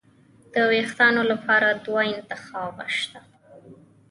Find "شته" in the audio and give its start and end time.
2.97-3.19